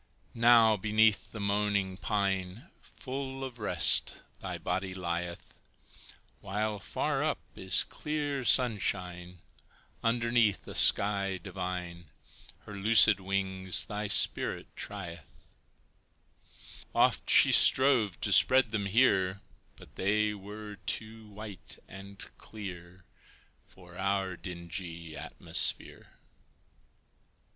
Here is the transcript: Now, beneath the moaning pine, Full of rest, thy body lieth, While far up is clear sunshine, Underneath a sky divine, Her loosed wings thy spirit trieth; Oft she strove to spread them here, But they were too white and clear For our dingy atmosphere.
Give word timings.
Now, 0.33 0.77
beneath 0.77 1.31
the 1.31 1.39
moaning 1.39 1.95
pine, 1.95 2.71
Full 2.81 3.43
of 3.43 3.59
rest, 3.59 4.15
thy 4.39 4.57
body 4.57 4.95
lieth, 4.95 5.59
While 6.39 6.79
far 6.79 7.23
up 7.23 7.37
is 7.55 7.83
clear 7.83 8.43
sunshine, 8.43 9.41
Underneath 10.01 10.67
a 10.67 10.73
sky 10.73 11.37
divine, 11.37 12.09
Her 12.61 12.73
loosed 12.73 13.19
wings 13.19 13.85
thy 13.85 14.07
spirit 14.07 14.75
trieth; 14.75 15.53
Oft 16.95 17.29
she 17.29 17.51
strove 17.51 18.19
to 18.21 18.33
spread 18.33 18.71
them 18.71 18.87
here, 18.87 19.41
But 19.75 19.97
they 19.97 20.33
were 20.33 20.77
too 20.77 21.27
white 21.27 21.77
and 21.87 22.17
clear 22.39 23.05
For 23.67 23.95
our 23.99 24.35
dingy 24.35 25.15
atmosphere. 25.15 26.13